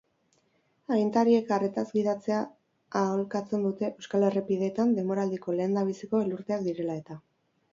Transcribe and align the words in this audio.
Agintariek 0.93 1.51
arretaz 1.57 1.83
gidatzea 1.97 2.39
aholkatzen 3.01 3.67
dute 3.67 3.91
euskal 3.91 4.25
errepideetan 4.31 4.97
denboraldiko 5.01 5.59
lehendabiziko 5.61 6.27
elurteak 6.29 6.67
direla 6.71 6.99
eta. 7.03 7.21